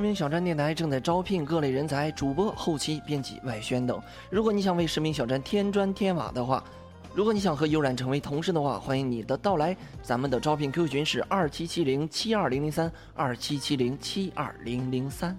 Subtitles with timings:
[0.00, 4.00] 视频小站电台正在招聘各类人才，主播、后期、编辑、外宣等。
[4.30, 6.64] 如果你想为视频小站添砖添瓦的话，
[7.14, 9.76] 如果你想和悠然成为同事的话，欢迎你的到来。
[10.02, 15.38] 咱们的招聘 QQ 群是二七七零七二零零三二七七零七二零零三。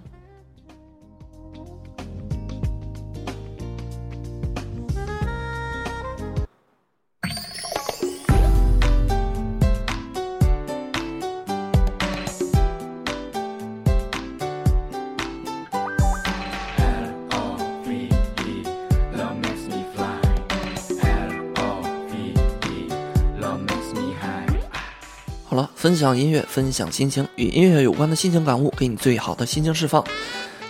[25.52, 30.02] 好了，分享音乐，分享心情，与音乐有关的心情感悟，给你最好的心情释放。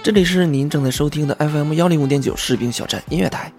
[0.03, 3.53] 这里是您正在收听的 FM 幺零五点九士兵小站音乐台。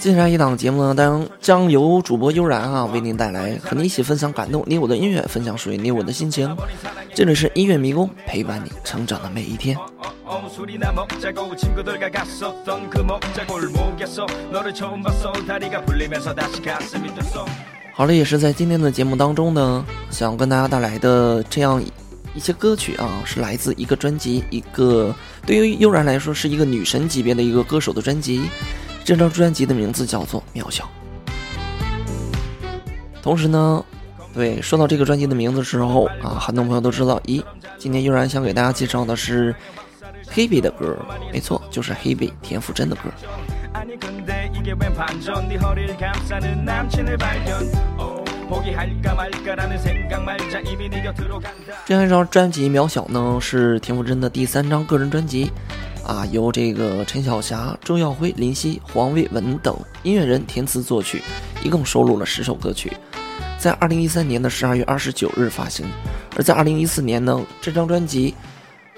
[0.00, 6.52] 接下来一档节目呢，当将由主播悠然啊为您带来，和你一起分享感动你我的音乐，分享属于你我的心情。
[7.14, 9.78] 这里是音乐迷宫，陪伴你成长的每一天。
[10.49, 17.45] 술이나 먹자고 친구들과 갔었던 그 먹자 골목에서 너를 처음 봤어 다리가 풀리면서 다시 가슴이 뛰었어
[17.93, 21.81] 好了，也是在今天的节目当中呢，想跟大家带来的这样
[22.33, 25.13] 一些歌曲啊，是来自一个专辑，一个
[25.45, 28.49] 对于悠然来说是一个女神级别的一个歌手的专辑。
[29.03, 30.83] 这张专辑的名字叫做《渺小》。
[33.21, 33.83] 同时呢，
[34.33, 37.43] 对说到这个专辑的名字的时候啊，很多朋友都知道，咦，
[37.77, 39.53] 今天悠然想给大家介绍的是
[40.30, 40.96] hebe 的歌
[41.32, 43.02] 没错就是 hebe 田馥甄的歌。
[51.84, 55.50] 这样一张专辑渺小呢是田馥甄的第三张个人专辑
[56.04, 61.22] 啊由这个陈晓霞周耀辉林夕黄伟文等音乐人填词作曲
[61.62, 62.92] 一共收录了十首歌曲
[63.58, 65.86] 在二零一三年的十二月二十九日发行。
[66.36, 68.34] 而在二零一四年呢这张专辑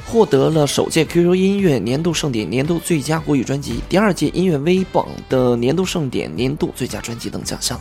[0.04, 7.78] 获得了首届 QQ 音乐年度盛典年度最佳国语专辑、第二届音乐微榜的年度盛典年度最佳专辑等奖项。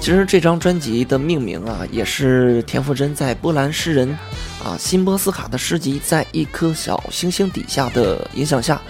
[0.00, 4.08] 其实这张专辑的命名啊，也是田馥甄在波兰诗人
[4.64, 8.82] 啊辛波斯卡的诗集《在一颗小星星底下》的影响下，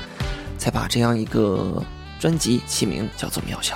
[0.57, 1.83] 才把这样一个
[2.19, 3.75] 专辑起名叫做《渺小》。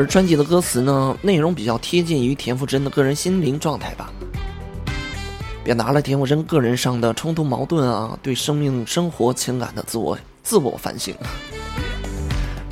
[0.00, 4.10] 而专辑的歌词呢内容比较贴近于田馥甄的个人心灵状态吧。
[5.62, 11.14] 表达了田馥甄个人上的冲突矛盾啊对生命生活情感的自我自我反省。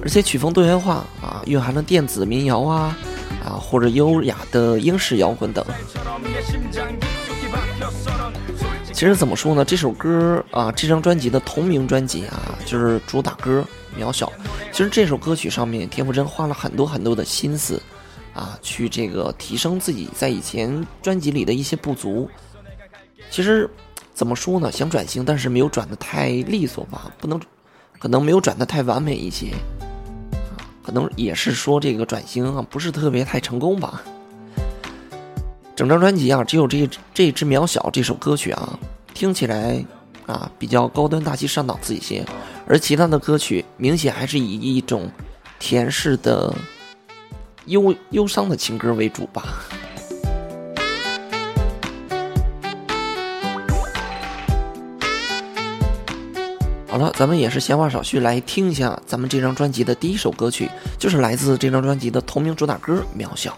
[0.01, 2.97] 而且曲风多元化啊蕴含了电子民谣啊
[3.45, 5.63] 啊或者优雅的英式摇滚等。
[8.91, 13.63] 其实怎么说呢这首歌啊这张专辑的同名专辑啊就是主打歌
[13.97, 14.27] 渺小》。
[14.73, 17.81] 其实这首歌曲上面，田馥甄花了很多很多的心思
[18.35, 22.29] 啊，去这个提升自己在以前专辑里的一些不足。
[23.31, 23.69] 其实
[24.15, 24.71] 怎么说呢？
[24.73, 27.41] 想转型，但是没有转的太利索吧，不能，
[27.99, 29.53] 可能没有转的太完美一些，
[30.83, 34.03] 可能也是说这个转型啊不是特别太成功吧。
[35.77, 38.79] 整张专辑啊，只有这这支《渺小》这首歌曲啊，
[39.15, 39.85] 听起来
[40.29, 42.25] 啊比较高端大气上档次一些，
[42.67, 45.11] 而其他的歌曲明显还是以一种
[45.59, 46.55] 甜式的
[47.65, 49.43] 忧忧伤的情歌为主吧。
[56.91, 63.57] 好了，咱们也是闲话少叙，来听一下咱们这张专辑的第一首歌曲，就是来自这张专辑的同名主打歌《渺小》。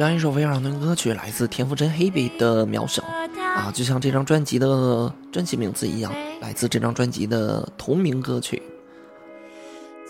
[0.00, 3.02] 这样一首非常的歌曲，来自田馥甄 Hebe 的《渺小》
[3.42, 6.10] 啊，就像这张专辑的专辑名字一样，
[6.40, 8.62] 来自这张专辑的同名歌曲。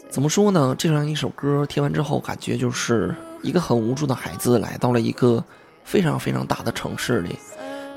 [0.09, 0.77] 怎么说呢？
[0.79, 5.43] 这样一首歌听完之后，感觉就是一个很无助的孩子来到了一个
[5.83, 7.37] 非常非常大的城市里，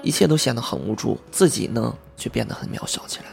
[0.02, 3.26] 一切都显得很无助，自己呢却变得很渺小起来。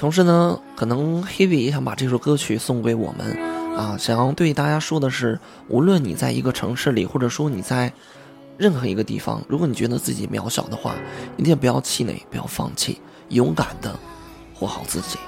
[0.00, 3.36] 同时呢，可能 Hebe 也想把这首歌曲送给我们，
[3.76, 5.38] 啊，想要对大家说的是，
[5.68, 7.92] 无论你在一个城市里，或者说你在
[8.56, 10.94] 任何一个地方，如果你觉得自己渺小的话，
[11.36, 12.98] 一定不要气馁，不要放弃，
[13.28, 13.94] 勇敢的
[14.54, 15.18] 活好自己。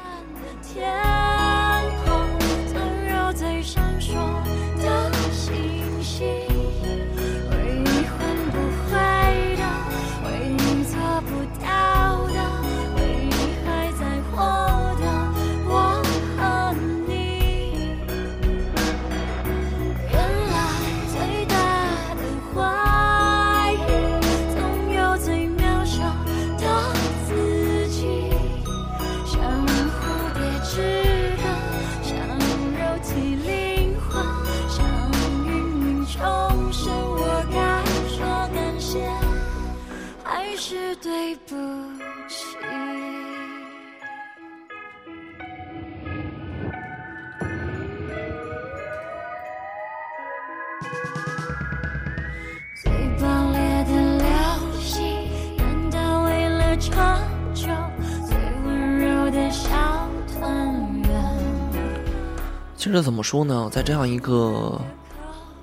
[62.82, 64.76] 其实怎么说呢，在这样一个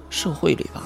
[0.10, 0.84] 社会里吧，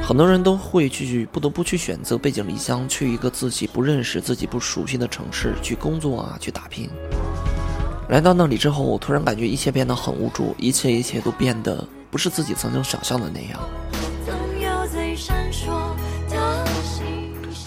[0.00, 6.88] 很多人都会去不得不去选择背井离乡，去一个自己不认识、自己不熟悉的城市去工作啊，去打拼。
[8.08, 13.58] 来到那里之后，我突然感觉一切变得很无助，一切一切都变得不是自己曾经想象的那样。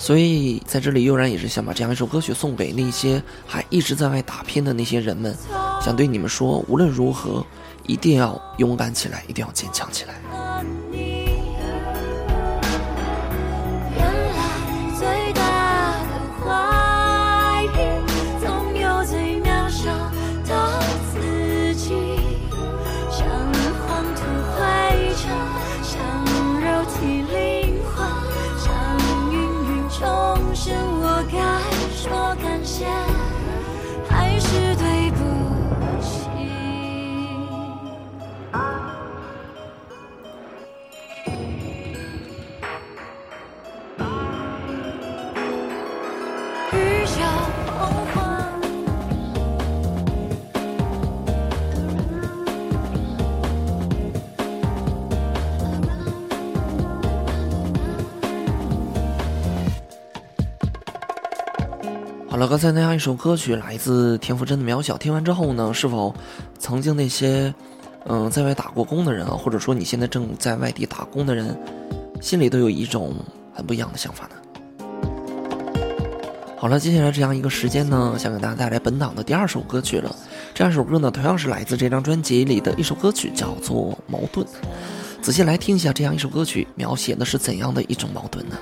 [0.10, 5.38] 所以在这里，悠然也是想把这样一首歌曲送给那些还一直在外打拼的那些人们。
[5.86, 7.46] 想对你们说，无论如何，
[7.86, 10.49] 一定要勇敢起来，一定要坚强起来。
[32.86, 33.19] 好
[62.40, 66.16] 好了，刚才那样一首歌曲来自田馥甄的《渺小》，听完之后呢，是否
[66.58, 67.54] 曾经那些
[68.06, 71.54] 嗯在外打过工的人啊，或者说你现在正在外地打工的人，
[72.22, 73.14] 心里都有一种
[73.54, 74.86] 很不一样的想法呢？
[76.56, 80.16] 好了，接下来这样一个时间呢，想给大家带来本档的第二首歌曲了。
[80.54, 84.48] 这首歌呢，同样是来自这张专辑里的一首歌曲，叫做《矛盾》。
[85.22, 88.56] 仔细来听一下，这样一首歌曲描写的是怎样的一种矛盾呢？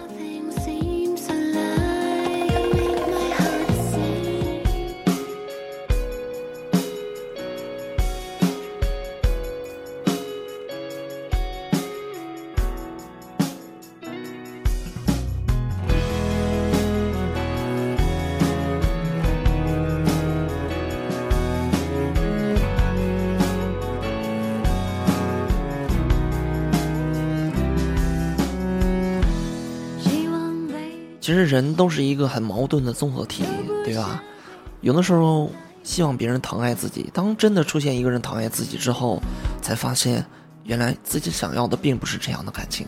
[31.28, 33.44] 其实人都是一个很矛盾的综合体，
[33.84, 34.24] 对吧？
[34.80, 35.52] 有的时候
[35.84, 39.22] 希望别人疼爱自己，当真的出现一个人疼爱自己之后，
[39.62, 40.26] 才发现
[40.64, 42.88] 原来自己想要的并不是这样的感情。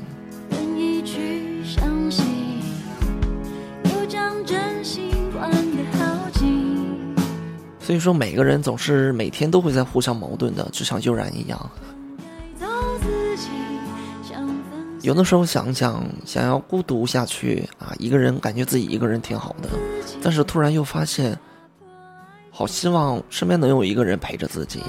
[7.81, 11.69] 所以说，每个人总是每天都会在互相矛盾的，就像悠然一样。
[15.01, 19.69] 有的时候想想想要孤独下去啊一个人感觉自己一个人挺好的。
[20.21, 21.37] 但是突然又发现
[22.51, 24.81] 好希望身边能有一个人陪着自己。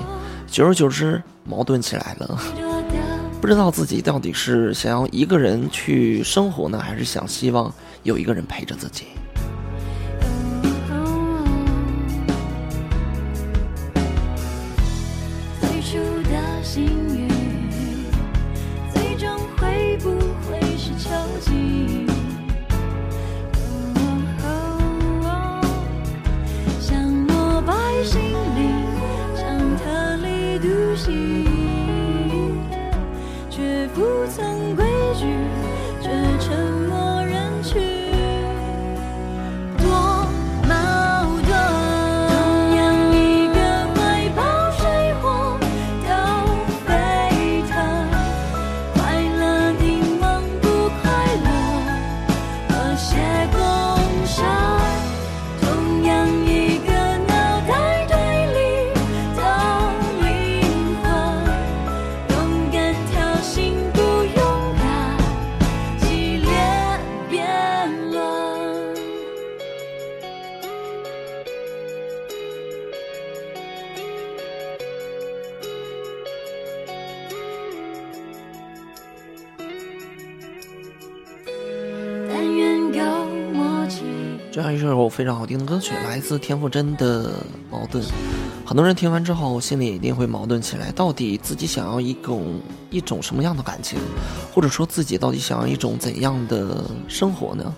[0.48, 2.40] 久而久之矛盾起来了。
[3.40, 9.06] 不知道自己到底是想要一个人去生活呢还是想希望有一个人陪着自己。
[15.60, 15.98] 最初
[16.28, 17.09] 的心
[84.52, 87.28] 这样一首非常好听的歌曲，来自田馥甄的
[87.70, 88.02] 《矛盾》。
[88.66, 93.96] 很多人听完之后，心里一定会矛盾起来：到底自己想要一种一种什么样的感情，
[94.52, 97.72] 或者说自己到底想要一种怎样的生活呢？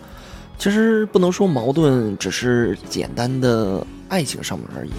[0.56, 4.90] 其实不能说矛盾只是简单的爱情上面而已。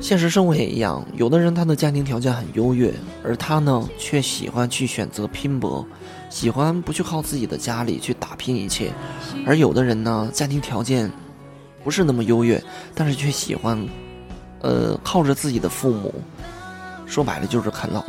[0.00, 2.92] 现实生活也一样，有的人他的家庭条件很优越，
[3.22, 5.86] 而他呢却喜欢去选择拼搏，
[6.36, 8.90] 喜欢不去靠自己的家里去打拼一切；
[9.46, 11.10] 而有的人呢，家庭条件
[11.82, 12.62] 不是那么优越，
[12.94, 13.82] 但是却喜欢，
[14.60, 16.14] 呃，靠着自己的父母，
[17.06, 18.04] 说白了就是啃老。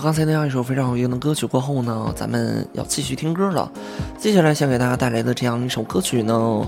[0.00, 3.70] 刚才那样一首非常好听的歌曲过后呢，咱们要继续听歌了。
[4.18, 6.66] 接下来想给大家带来的这样一首歌曲呢，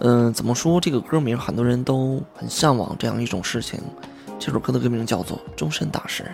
[0.00, 0.80] 嗯，怎么说？
[0.80, 3.80] 这个歌名很多人都很向往这样一种事情。
[4.38, 6.24] 这首歌的歌名叫做《终身大事》。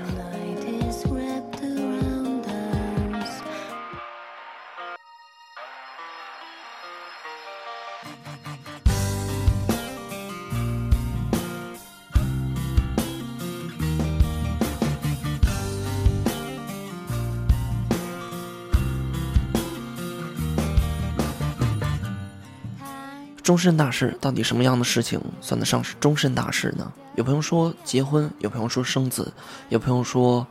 [23.49, 26.93] 终身大事到底什么样的事情算得上是终身大事呢？
[27.15, 29.33] 有朋友说结婚，有朋友说生子，
[29.71, 30.47] 有朋友说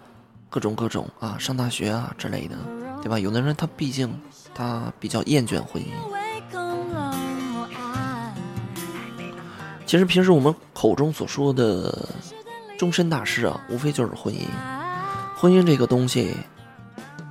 [0.49, 2.55] 各种各种啊，上大学啊之类的，
[3.03, 3.19] 对吧？
[3.19, 4.11] 有的人他毕竟
[4.55, 5.85] 他比较厌倦婚姻。
[9.85, 12.09] 其实平时我们口中所说的
[12.79, 14.39] 终身大事啊，无非就是婚姻。
[15.35, 16.35] 婚姻这个东西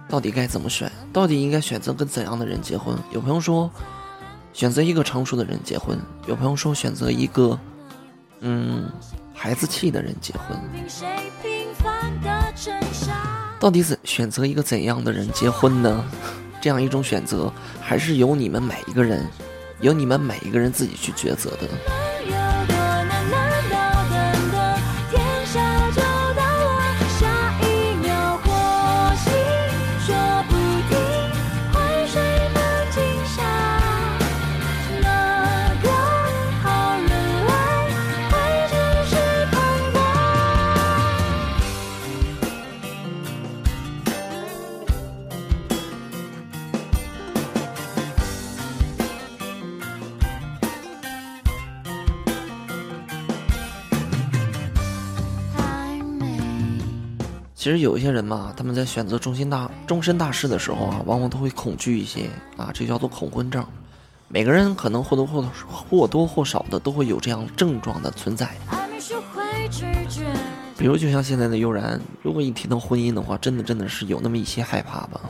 [0.08, 0.88] 到底该怎么选？
[1.12, 2.96] 到底应该选择跟怎样的人结婚？
[3.10, 3.68] 有朋友说。
[4.56, 7.60] 选择一个成熟的人结婚，有朋友说选择一个，
[8.40, 8.90] 嗯，
[9.34, 10.58] 孩子气的人结婚。
[13.60, 16.02] 到底怎选择一个怎样的人结婚呢？
[16.58, 19.26] 这样一种选择，还是由你们每一个人，
[19.82, 22.05] 由你们每一个人自己去抉择的。
[57.66, 63.66] 其实有一些人嘛，他们在选择终身大终身大事的时候啊，往往都会恐惧一些啊，这叫做恐婚症。
[64.28, 68.56] 每个人可能或多或或多或少的都会有这样症状的存在。
[70.78, 75.20] 比如，就像现在的悠然，如果一提到婚姻的话，真的真的是有那么一些害怕吧。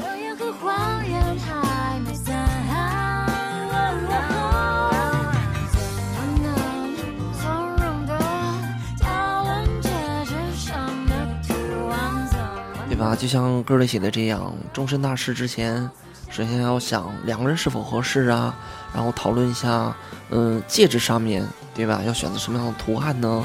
[12.97, 15.91] 对吧，就像歌里写的这样，终身大事之前，
[16.31, 18.55] 首先要想两个人是否合适啊，
[18.95, 19.95] 然后讨论一下，
[20.31, 22.01] 嗯，戒指上面对吧？
[22.07, 23.45] 要选择什么样的图案呢？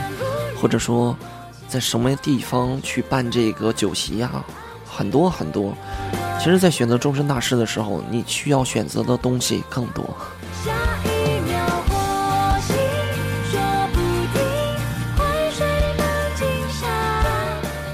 [0.55, 1.13] 或者说，
[1.67, 4.31] 在什么地方去办这个酒席呀？
[4.89, 5.74] 很多很多。
[6.39, 10.15] 其实，在选择终身大事的时候，你需要选择的东西更多。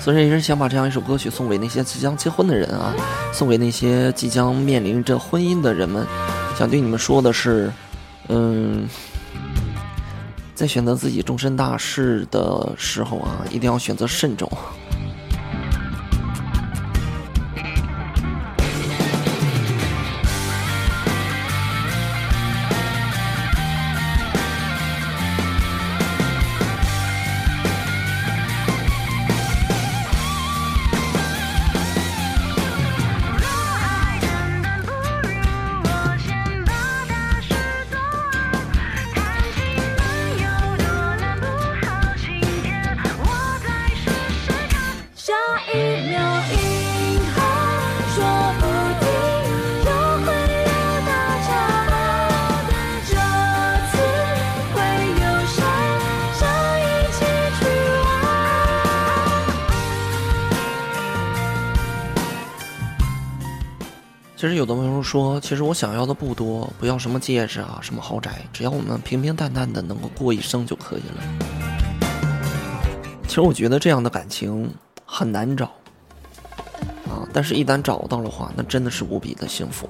[0.07, 2.95] 所以，也是想把这样一首歌曲送给那些即将结婚的人啊，
[3.33, 6.07] 送给那些即将面临着婚姻的人们。
[6.57, 7.69] 想对你们说的是，
[8.29, 8.87] 嗯，
[10.55, 14.49] 在选择自己终身大事的时候啊，一定要选择慎重。
[64.47, 71.21] 其实有的朋友说，其实我想要的不多，不要什么戒指啊，什么豪宅，只要我们平平淡淡的能够过一生就可以了。
[73.27, 75.65] 其实我觉得这样的感情很难找
[77.09, 79.89] 啊，但是一旦找到的话，那真的是无比的幸福。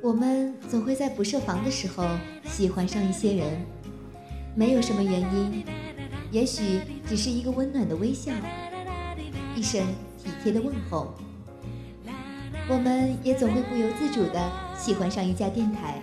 [0.00, 2.06] 我们总会在不设防的时候
[2.44, 3.66] 喜欢上一些人。
[4.54, 5.64] 没有什么原因，
[6.30, 8.30] 也许只是一个温暖的微笑，
[9.56, 9.84] 一声
[10.22, 11.14] 体贴的问候。
[12.68, 16.00] 我们也总会不由自主地喜欢上一家电台，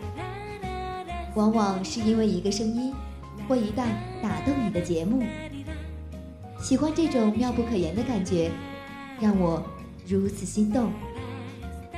[1.35, 2.93] 往往是因为一个声音
[3.47, 3.87] 或一段
[4.21, 5.23] 打动你的节目。
[6.61, 8.51] 喜欢这种妙不可言的感觉，
[9.21, 9.63] 让我
[10.05, 10.91] 如此心动。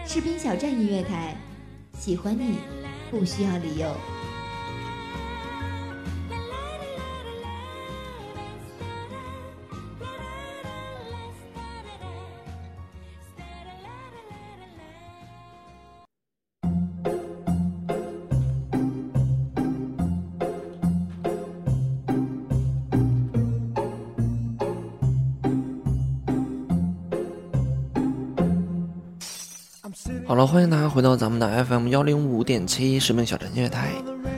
[0.06, 1.36] 士兵小站音乐台，
[1.98, 2.58] 喜欢你
[3.10, 3.88] 不需要理由。
[30.41, 33.91] 了，欢迎大家回到咱们的 FM 幺零五点七士兵小站音乐台。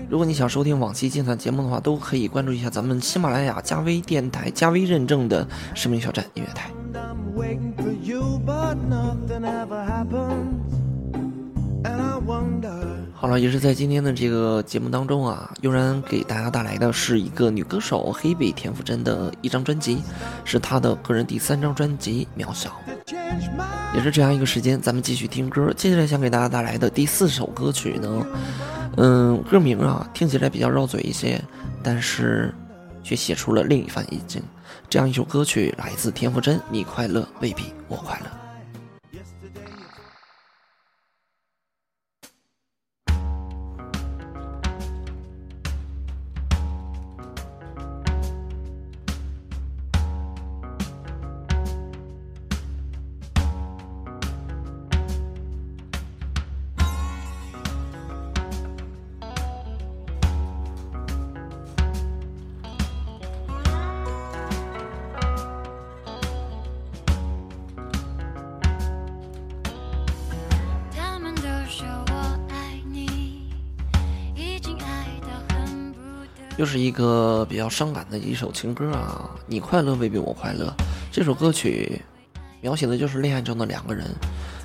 [0.09, 6.69] 如果你想收听往期精彩节目的话，都可以关注一下咱们喜马拉雅加微电台加微认证的市民小站音乐台。
[13.23, 20.03] 好了，也是在今天的这个节目当中啊，悠然给大家带来的是一个女歌手黑北田馥甄的一张专辑，
[20.43, 22.69] 是她的个人第三张专辑《渺小》。
[23.95, 25.71] 也是这样一个时间，咱们继续听歌。
[25.73, 28.27] 接下来想给大家带来的第四首歌曲呢，
[28.97, 31.41] 嗯，歌名啊听起来比较绕嘴一些，
[31.81, 32.53] 但是
[33.03, 34.43] 却写出了另一番意境。
[34.89, 38.25] 这样一首歌曲来自田馥甄，《你快乐未必我快乐》。
[76.55, 79.31] 又是一个比较伤感的一首情歌啊！
[79.47, 80.71] 你快乐未必我快乐。
[81.11, 81.99] 这首歌曲
[82.61, 84.05] 描写的就是恋爱中的两个人。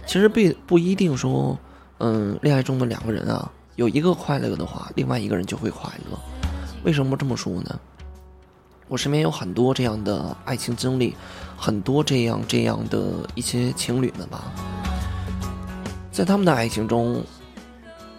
[0.06, 1.58] 其实不不一定说，
[1.98, 6.18] 嗯，恋爱中的两个人啊，有一个快乐的话，另外一个人就会快乐。
[6.84, 7.80] 为什么这么说呢？
[8.88, 11.16] 我身边有很多这样的爱情经历，
[11.56, 14.52] 很多这样这样的一些情侣们吧，
[16.12, 17.22] 在他们的爱情中，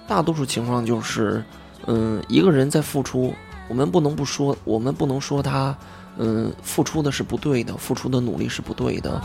[0.08, 1.43] 大多数情况就是，
[1.86, 3.32] 嗯，一个人在付出。
[3.69, 5.77] 我们不能不说，我们不能说他，
[6.17, 9.21] 嗯，付出的是不对的，付出的努力是不对的，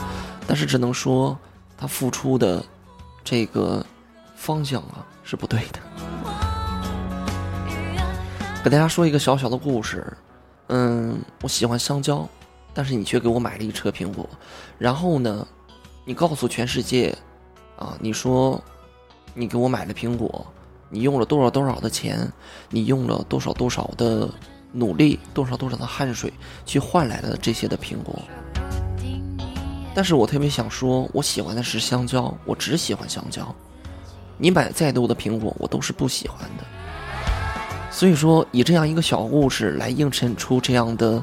[0.46, 1.36] 但是只能说
[1.76, 2.62] 他付出的
[3.24, 3.84] 这个
[4.36, 5.80] 方向啊是不对的。
[8.62, 10.14] 给大家说一个小小的故事，
[10.68, 12.28] 嗯，我喜欢香蕉，
[12.72, 14.28] 但是你却给我买了一车苹果，
[14.78, 15.46] 然后呢，
[16.04, 17.16] 你告诉全世界，
[17.78, 18.62] 啊，你说
[19.34, 20.46] 你给我买了苹果，
[20.90, 22.30] 你用了多少多少的钱，
[22.70, 24.28] 你用了多少多少的
[24.72, 26.32] 努力，多少多少的汗水
[26.64, 28.20] 去换来了这些的苹果。
[29.94, 33.54] 但是我特别想说，我喜欢的是香蕉，我只喜欢香蕉。
[34.36, 36.64] 你买再多的苹果，我都是不喜欢的。
[37.90, 41.22] 所以说，以这样一个小故事来映衬出这样的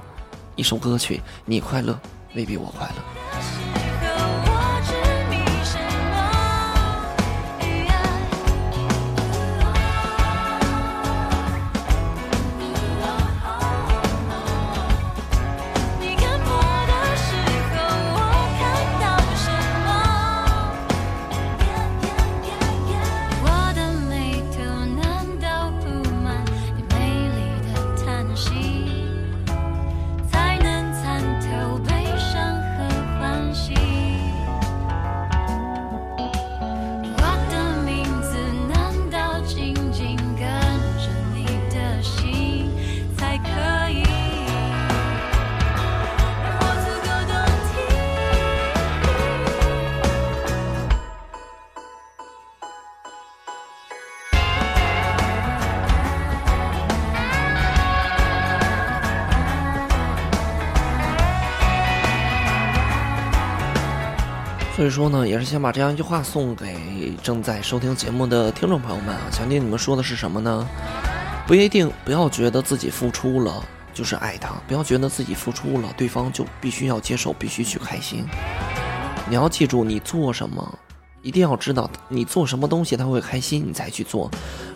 [0.56, 2.00] 一首歌曲，你快乐
[2.34, 3.21] 未必我快乐。
[64.82, 70.68] 所以说呢，也是想把这样一句话送给正在收听节目的听众朋友们啊，想听你们说的是什么呢？
[71.46, 73.64] 不一定，不要觉得自己付出了
[73.94, 78.26] 就是爱他，不要觉得自己付出了，对方就必须要接受，必须去开心。
[79.30, 80.80] 你要记住，你做什么，
[81.22, 84.32] 一定要知道你做什么东西他会开心，你才去做。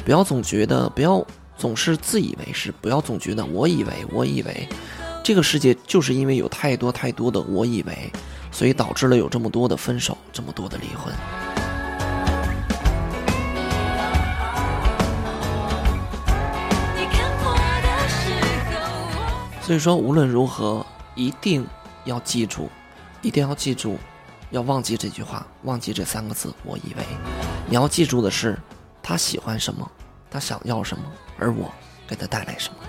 [0.06, 1.26] 不要总觉得，不要
[1.58, 4.70] 总是自以为是，不要总觉得我以为，我以为，
[5.24, 8.12] 这个世界就是因为有太多太多的我以为，
[8.56, 11.14] 所以导致了有这么多的分手，这么多的离婚。
[16.96, 18.32] 你看破的时
[18.72, 21.68] 候，所以说，无论如何，一定
[22.06, 22.70] 要记住，
[23.22, 23.98] 一定要记住，
[24.52, 26.54] 要忘记这句话，忘记这三个字。
[26.64, 27.04] 我以为，
[27.68, 28.58] 你要记住的是，
[29.04, 29.86] 他喜欢什么，
[30.32, 31.04] 他想要什么，
[31.38, 31.70] 而我
[32.08, 32.80] 给他带来什么。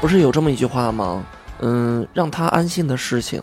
[0.00, 1.24] 不是有这么一句话吗？
[1.60, 3.42] 嗯，让他安心的事情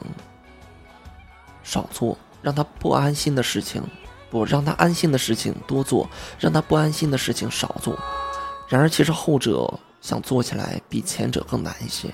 [1.64, 3.82] 少做，让他不安心的事情
[4.30, 7.98] 不让他安心的事情多做，让他不安心的事情少做。
[8.68, 9.72] 然而，其实后者
[10.02, 12.10] 想做起来比前者更难一些。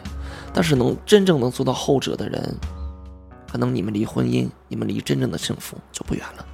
[0.53, 2.55] 但是，能真正能做到后者的人，
[3.51, 6.45] 可能你们离婚姻，你们离真正的幸福就不远了。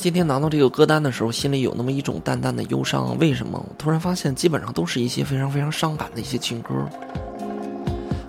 [0.00, 3.18] 今天拿到这个歌单的时候，心里有那么一种淡淡的忧伤。
[3.18, 3.62] 为什么？
[3.68, 6.70] 我突然发现，基本上都是一些非常非常伤感的一些情歌。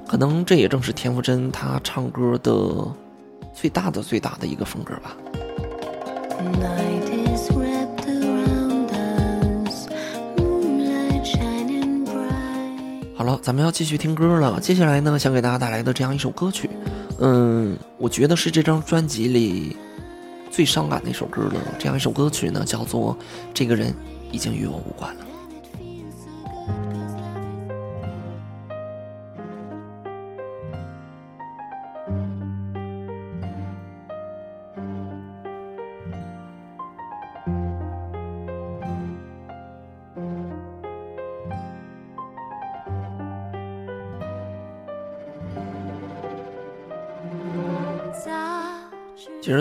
[0.05, 2.85] 可能这也正是田馥甄她唱歌的
[3.53, 5.15] 最大的最大的一个风格吧。
[6.59, 9.87] Night is wrapped around us,
[10.35, 13.15] moonlight shining bright.
[13.15, 14.59] 好了，咱们要继续听歌了。
[14.59, 16.69] 接下来呢，想给大家带来的这样一首歌曲，
[17.19, 19.77] 嗯，我觉得是这张专辑里
[20.51, 21.75] 最伤感的一首歌了。
[21.79, 23.15] 这样一首歌曲呢，叫做
[23.53, 23.91] 《这个人
[24.31, 25.25] 已经与我无关了》。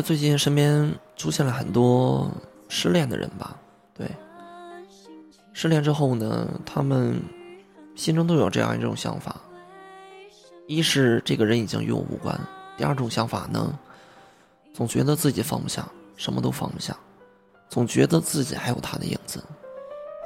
[0.03, 2.31] 最近身边出现了很多
[2.69, 3.57] 失恋的人吧，
[3.95, 4.07] 对，
[5.53, 7.21] 失恋之后呢，他们
[7.95, 9.37] 心中都有这样一种想法：
[10.67, 12.35] 一是这个人已经与我无关；
[12.77, 13.79] 第二种想法呢，
[14.73, 15.87] 总觉得自己放不下，
[16.17, 16.97] 什么都放不下，
[17.69, 19.43] 总觉得自己还有他的影子。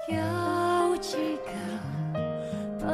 [0.09, 2.87] 有几个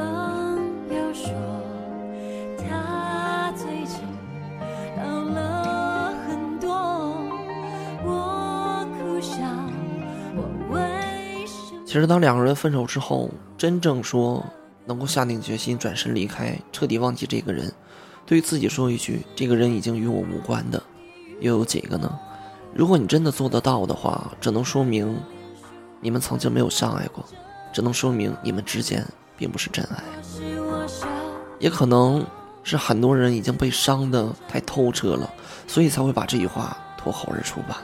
[11.91, 14.41] 其实当两个人分手之后，真正说
[14.85, 17.69] 能够下定决心转身离开，彻底忘记这个人，
[18.25, 20.81] 对自己说一句“这个人已经与我无关”的，
[21.41, 22.17] 又有几个呢？
[22.73, 25.19] 如果你真的做得到的话，只能说明
[25.99, 27.25] 你们曾经没有相爱过，
[27.73, 30.01] 只能说明你们之间并不是真爱，
[31.59, 32.25] 也可能
[32.63, 35.29] 是很多人已经被伤得太透彻了，
[35.67, 37.81] 所以才会把这句话脱口而出吧。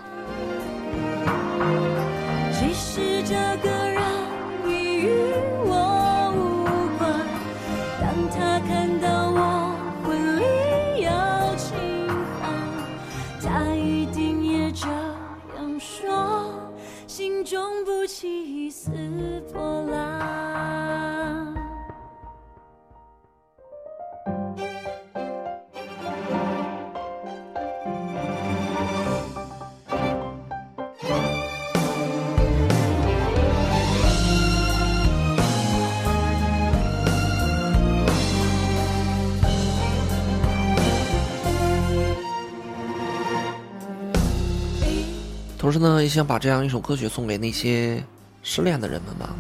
[45.78, 48.04] 时呢，也想把这样一首歌曲送给那些
[48.42, 49.36] 失恋的人们吧。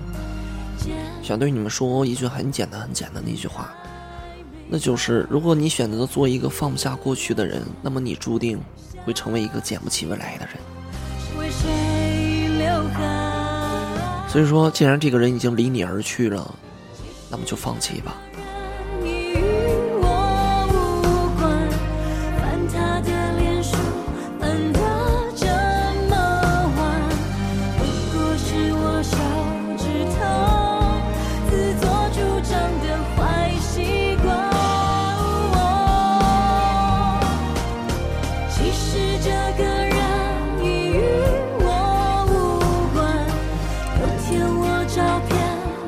[1.23, 3.73] 想对你们说一句很简单、很简单的一句话，
[4.69, 8.59] 那就是：如果你选择做一个放不下过去的人，那么你注定
[9.03, 10.55] 会成为一个捡不起未来的人。
[14.29, 16.53] 所以说，既然这个人已经离你而去了，
[17.29, 18.15] 那么就放弃吧。
[44.29, 45.87] 贴我照片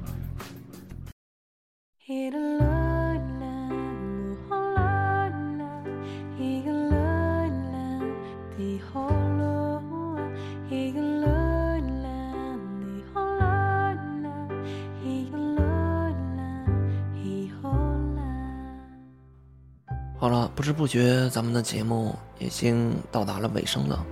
[20.71, 24.05] 知不觉咱们的节目已经到达了尾声了。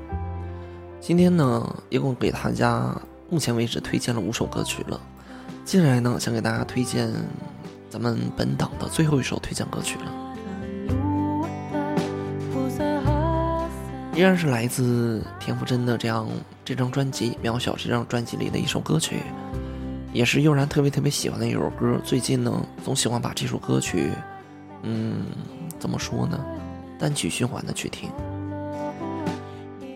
[1.00, 2.94] 今天呢，一共给大家
[3.30, 5.00] 目前为止推荐了五首歌曲了。
[5.64, 7.10] 接下来呢，想给大家推荐
[7.90, 10.12] 咱们本档的最后一首推荐歌曲了，
[14.14, 16.28] 依然是来自田馥甄的这样
[16.66, 19.22] 这张专辑《渺小》这张专辑里的一首歌曲，
[20.12, 21.98] 也是悠然特别特别喜欢的一首歌。
[22.04, 24.12] 最近呢，总喜欢把这首歌曲，
[24.84, 25.24] 嗯，
[25.80, 26.40] 怎么说呢，
[27.00, 28.10] 单曲循环的去听。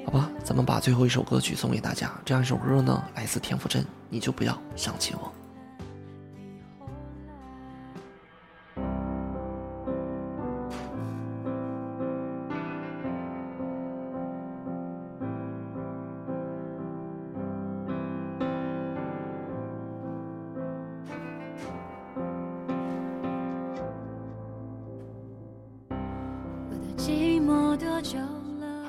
[0.06, 2.12] 好吧，咱们把最后一首歌曲送给大家。
[2.24, 5.32] 这样一首歌呢，来自田馥甄，你就不要想起我。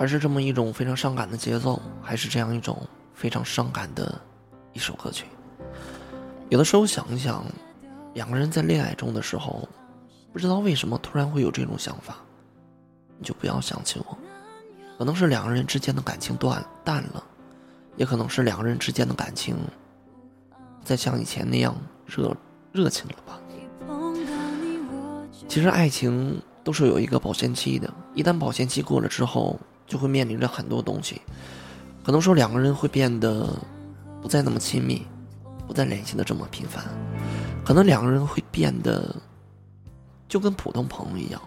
[0.04, 4.20] 还是这么一种非常伤感的节奏，还是这样一种非常伤感的
[4.74, 5.24] 一首歌曲。
[6.50, 7.42] 有的时候想一想，
[8.12, 9.66] 两个人在恋爱中的时候，
[10.30, 12.18] 不知道为什么突然会有这种想法，
[13.18, 14.18] 你就不要想起我。
[14.98, 17.24] 可能是两个人之间的感情断淡了，
[17.96, 19.56] 也可能是两个人之间的感情
[20.84, 22.36] 再像以前那样热
[22.72, 23.40] 热情了吧。
[25.48, 31.20] 其实爱情都是有一个保鲜期的，一旦保鲜期过了之后，就会面临着很多东西，
[32.02, 33.48] 可能说两个人会变得
[34.22, 35.06] 不再那么亲密，
[35.66, 36.84] 不再联系的这么频繁，
[37.64, 39.14] 可能两个人会变得
[40.28, 41.40] 就跟普通朋友一样，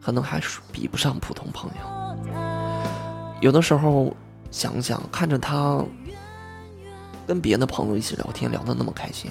[0.00, 2.26] 可能还是比不上普通朋友。
[3.40, 4.14] 有的时候
[4.50, 5.84] 想想，看着他
[7.26, 9.30] 跟别的朋友一起聊天聊得那么开心，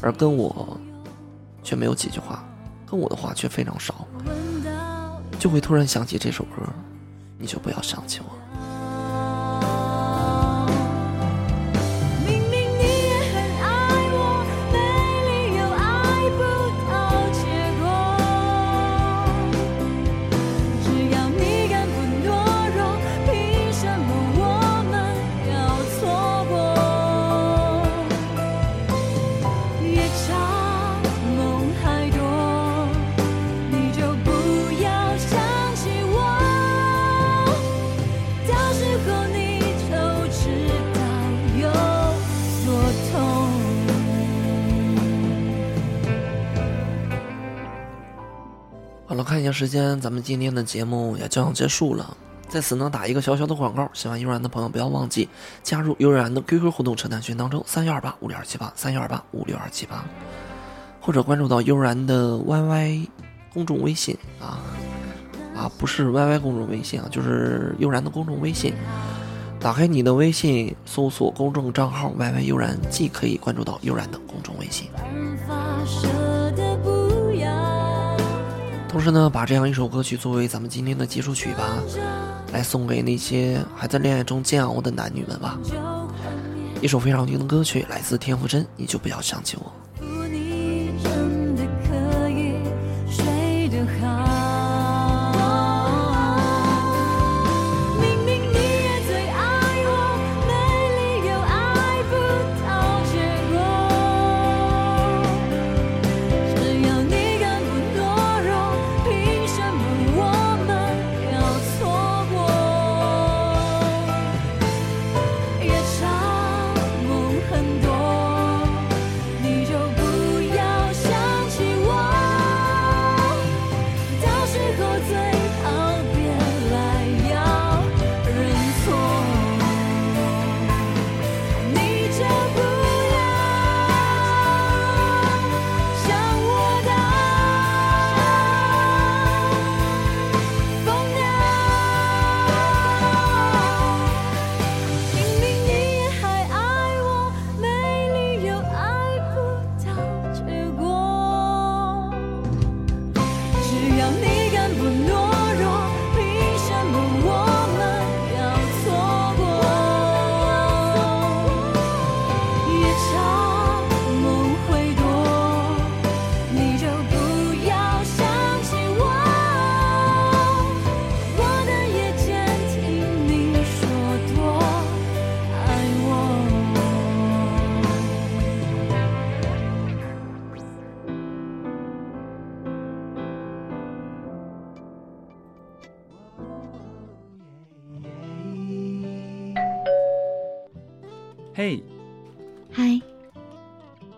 [0.00, 0.78] 而跟我
[1.62, 2.44] 却没有几句话，
[2.86, 4.06] 跟我的话却非常少，
[5.38, 6.62] 就会突然想起这首歌，
[7.38, 8.47] 你就不要想起我。
[49.52, 52.16] 时间，咱们今天的节目也将要结束了。
[52.48, 55.28] 在此呢，打一个小小的广告，喜欢悠然的朋友不要忘记
[55.62, 60.02] 加入悠然的 QQ 互动车单群当中，三幺二八五六二七八，三幺二八五六二七八，
[61.00, 63.06] 或者关注到悠然的 YY
[63.52, 64.60] 公众微信啊
[65.54, 68.72] 啊，不是 YY 公众微信啊，就是悠然的公众微信。
[69.60, 74.88] 打开你的微信，搜索公众账号 YY 悠然，既可以关注到悠然的公众微信。
[78.98, 81.78] 同时呢，把这样一首歌曲作为咱们今天的结束曲吧，
[82.52, 85.56] 来送给那些还在恋爱中煎熬的男女们吧。
[86.82, 89.72] 一首非常好听的歌曲，来自田馥甄，你就不要想起我。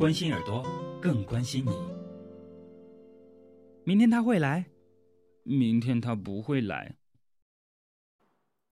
[0.00, 0.64] 关心耳朵，
[0.98, 1.72] 更关心你。
[3.84, 4.64] 明天他会来，
[5.42, 6.96] 明天他不会来。